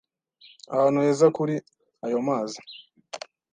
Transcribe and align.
ahantu 0.73 0.97
heza 1.05 1.27
kuri 1.37 1.55
ayo 2.05 2.19
mazi.” 2.27 2.59